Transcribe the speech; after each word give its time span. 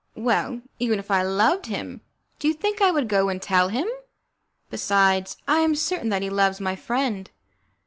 "Well, 0.17 0.63
even 0.79 0.97
if 0.97 1.11
I 1.11 1.21
loved 1.21 1.67
him, 1.67 2.01
do 2.39 2.47
you 2.47 2.55
think 2.55 2.81
I 2.81 2.89
would 2.89 3.07
go 3.07 3.29
and 3.29 3.39
tell 3.39 3.69
him? 3.69 3.87
Besides, 4.71 5.37
I 5.47 5.59
am 5.59 5.75
certain 5.75 6.09
that 6.09 6.23
he 6.23 6.29
loves 6.31 6.59
my 6.59 6.75
friend." 6.75 7.29